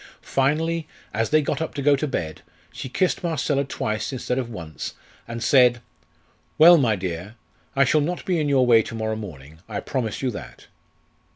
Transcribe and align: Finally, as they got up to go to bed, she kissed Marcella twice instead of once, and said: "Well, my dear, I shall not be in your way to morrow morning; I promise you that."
Finally, 0.33 0.87
as 1.13 1.29
they 1.29 1.43
got 1.43 1.61
up 1.61 1.75
to 1.75 1.81
go 1.83 1.95
to 1.95 2.07
bed, 2.07 2.41
she 2.73 2.89
kissed 2.89 3.23
Marcella 3.23 3.63
twice 3.63 4.11
instead 4.11 4.39
of 4.39 4.49
once, 4.49 4.95
and 5.27 5.43
said: 5.43 5.79
"Well, 6.57 6.79
my 6.79 6.95
dear, 6.95 7.35
I 7.75 7.83
shall 7.83 8.01
not 8.01 8.25
be 8.25 8.39
in 8.39 8.49
your 8.49 8.65
way 8.65 8.81
to 8.81 8.95
morrow 8.95 9.15
morning; 9.15 9.59
I 9.69 9.79
promise 9.79 10.23
you 10.23 10.31
that." 10.31 10.65